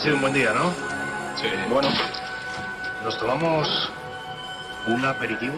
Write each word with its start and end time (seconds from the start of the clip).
Ha 0.00 0.02
sido 0.02 0.14
un 0.14 0.22
buen 0.22 0.32
día, 0.32 0.54
¿no? 0.54 0.72
Sí. 1.36 1.46
Bueno, 1.68 1.90
¿nos 3.04 3.18
tomamos 3.18 3.68
un 4.86 5.04
aperitivo? 5.04 5.52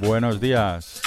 Buenos 0.00 0.40
días. 0.40 0.97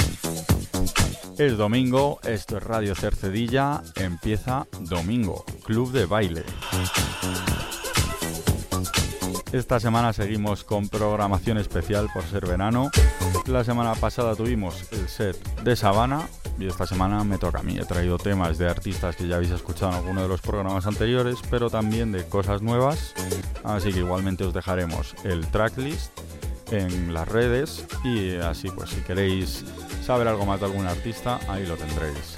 Es 1.41 1.57
domingo, 1.57 2.19
esto 2.23 2.57
es 2.57 2.63
Radio 2.63 2.93
Cercedilla, 2.93 3.81
empieza 3.95 4.67
domingo, 4.81 5.43
Club 5.65 5.91
de 5.91 6.05
Baile. 6.05 6.43
Esta 9.51 9.79
semana 9.79 10.13
seguimos 10.13 10.63
con 10.63 10.87
programación 10.87 11.57
especial 11.57 12.09
por 12.13 12.21
ser 12.25 12.45
verano. 12.45 12.91
La 13.47 13.63
semana 13.63 13.95
pasada 13.95 14.35
tuvimos 14.35 14.85
el 14.91 15.09
set 15.09 15.35
de 15.63 15.75
Sabana 15.75 16.29
y 16.59 16.67
esta 16.67 16.85
semana 16.85 17.23
me 17.23 17.39
toca 17.39 17.61
a 17.61 17.63
mí. 17.63 17.75
He 17.75 17.85
traído 17.85 18.19
temas 18.19 18.59
de 18.59 18.69
artistas 18.69 19.15
que 19.15 19.27
ya 19.27 19.37
habéis 19.37 19.49
escuchado 19.49 19.93
en 19.93 19.97
alguno 19.97 20.21
de 20.21 20.27
los 20.27 20.41
programas 20.41 20.85
anteriores, 20.85 21.39
pero 21.49 21.71
también 21.71 22.11
de 22.11 22.23
cosas 22.23 22.61
nuevas. 22.61 23.15
Así 23.63 23.91
que 23.91 24.01
igualmente 24.01 24.43
os 24.43 24.53
dejaremos 24.53 25.15
el 25.23 25.48
tracklist 25.48 26.11
en 26.70 27.15
las 27.15 27.27
redes 27.27 27.87
y 28.03 28.35
así 28.35 28.70
pues 28.70 28.91
si 28.91 29.01
queréis 29.01 29.65
saber 30.02 30.27
algo 30.27 30.46
más 30.46 30.60
de 30.60 30.66
algún 30.66 30.88
artista, 30.88 31.40
ahí 31.48 31.66
lo 31.66 31.76
tendréis. 31.76 32.38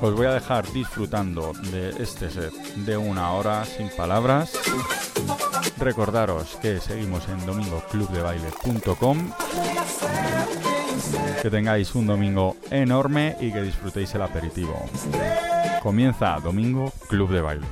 Os 0.00 0.14
voy 0.14 0.26
a 0.26 0.32
dejar 0.32 0.70
disfrutando 0.72 1.52
de 1.72 1.90
este 2.00 2.30
set 2.30 2.52
de 2.76 2.96
una 2.96 3.32
hora 3.32 3.64
sin 3.64 3.88
palabras. 3.90 4.52
Recordaros 5.78 6.56
que 6.62 6.80
seguimos 6.80 7.28
en 7.28 7.44
domingoclubdebaile.com. 7.44 9.32
Que 11.42 11.50
tengáis 11.50 11.94
un 11.94 12.06
domingo 12.06 12.56
enorme 12.70 13.36
y 13.40 13.52
que 13.52 13.62
disfrutéis 13.62 14.14
el 14.14 14.22
aperitivo. 14.22 14.88
Comienza 15.82 16.38
Domingo 16.40 16.92
Club 17.08 17.30
de 17.30 17.40
Baile. 17.40 17.66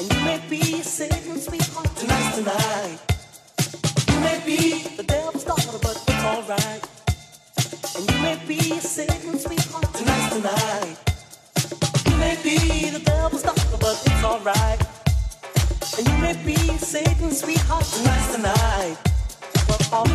And 0.00 0.10
you 0.14 0.20
may 0.24 0.40
be 0.48 0.80
Satan's 0.80 1.44
sweetheart 1.44 1.94
tonight, 1.94 2.32
tonight. 2.34 2.98
You 4.08 4.20
may 4.20 4.40
be 4.46 4.82
the 4.96 5.02
devil's 5.02 5.44
daughter, 5.44 5.76
but 5.76 6.02
it's 6.08 6.24
alright. 6.24 6.88
And 7.94 8.10
you 8.10 8.22
may 8.22 8.40
be 8.48 8.80
Satan's 8.80 9.44
sweetheart 9.44 9.92
tonight, 9.92 10.32
tonight. 10.32 10.96
You 12.08 12.16
may 12.16 12.34
be 12.42 12.88
the 12.88 13.00
devil's 13.04 13.42
daughter, 13.42 13.76
but 13.78 14.02
it's 14.06 14.24
alright. 14.24 14.80
And 15.98 16.08
you 16.08 16.16
may 16.22 16.36
be 16.46 16.56
Satan's 16.78 17.42
sweetheart 17.42 17.84
tonight, 17.84 18.32
tonight. 18.32 18.96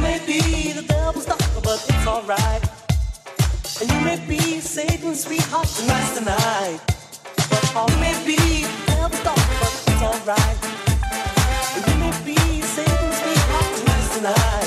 May 0.01 0.19
be 0.25 0.71
the 0.71 0.81
devil's 0.81 1.27
daughter, 1.27 1.61
but 1.63 1.85
it's 1.87 2.07
alright. 2.07 2.63
And 3.79 3.91
you 3.91 4.01
may 4.01 4.17
be 4.27 4.59
Satan's 4.61 5.25
sweetheart 5.25 5.67
tonight, 5.67 6.15
tonight. 6.17 6.79
May 7.99 8.25
be 8.25 8.65
devil's 8.87 9.23
daughter. 9.23 9.44
It's 9.97 10.03
alright. 10.03 10.57
Let 11.87 11.97
me 11.99 12.11
be 12.25 12.61
Satan's 12.61 13.17
sweetheart 13.17 14.13
tonight. 14.13 14.64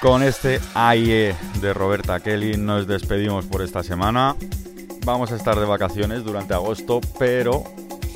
Con 0.00 0.22
este 0.22 0.60
AIE 0.74 1.34
de 1.60 1.74
Roberta 1.74 2.20
Kelly 2.20 2.56
nos 2.56 2.86
despedimos 2.86 3.44
por 3.46 3.60
esta 3.60 3.82
semana. 3.82 4.34
Vamos 5.04 5.30
a 5.32 5.36
estar 5.36 5.58
de 5.58 5.66
vacaciones 5.66 6.24
durante 6.24 6.54
agosto, 6.54 7.00
pero 7.18 7.64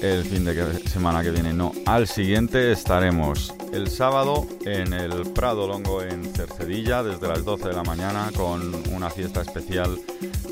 el 0.01 0.25
fin 0.25 0.45
de 0.45 0.89
semana 0.89 1.23
que 1.23 1.31
viene 1.31 1.53
no. 1.53 1.73
Al 1.87 2.07
siguiente 2.07 2.73
estaremos 2.73 3.53
el 3.73 3.89
sábado 3.89 4.47
en 4.65 4.93
el 4.93 5.31
Prado 5.33 5.67
Longo 5.67 6.03
en 6.03 6.25
Cercedilla 6.35 7.03
desde 7.03 7.29
las 7.29 7.45
12 7.45 7.69
de 7.69 7.75
la 7.75 7.83
mañana 7.83 8.31
con 8.35 8.75
una 8.93 9.11
fiesta 9.11 9.43
especial 9.43 9.99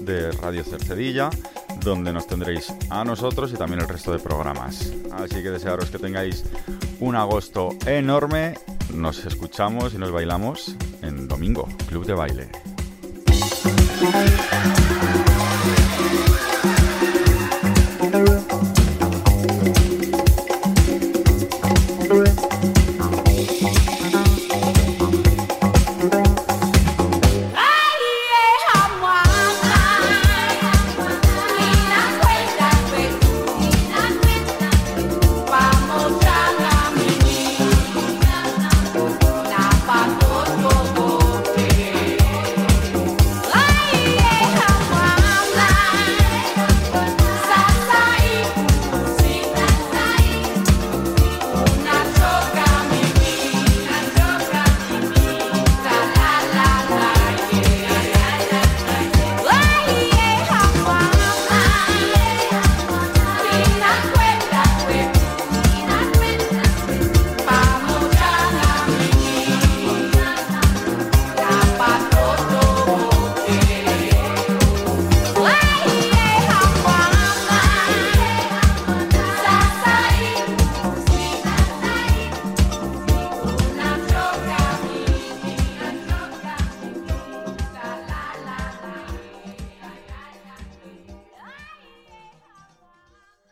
de 0.01 0.33
Radio 0.33 0.64
Cercedilla 0.64 1.30
donde 1.83 2.12
nos 2.12 2.26
tendréis 2.26 2.72
a 2.91 3.05
nosotros 3.05 3.53
y 3.53 3.57
también 3.57 3.80
el 3.80 3.89
resto 3.89 4.12
de 4.12 4.18
programas. 4.18 4.93
Así 5.12 5.43
que 5.43 5.51
desearos 5.51 5.91
que 5.91 5.99
tengáis 5.99 6.45
un 7.01 7.16
agosto 7.16 7.70
enorme. 7.87 8.55
Nos 8.93 9.24
escuchamos 9.24 9.95
y 9.95 9.99
nos 9.99 10.12
bailamos 10.12 10.76
en 11.03 11.28
domingo, 11.28 11.68
Club 11.88 12.07
de 12.07 12.14
Baile. 12.14 12.48